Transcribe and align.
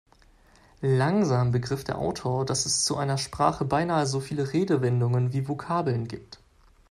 Langsam 0.81 1.51
begriff 1.51 1.83
der 1.83 1.99
Autor, 1.99 2.43
dass 2.43 2.65
es 2.65 2.85
zu 2.85 2.97
einer 2.97 3.19
Sprache 3.19 3.65
beinahe 3.65 4.07
so 4.07 4.19
viele 4.19 4.51
Redewendungen 4.51 5.31
wie 5.31 5.47
Vokabeln 5.47 6.07
gibt. 6.07 6.39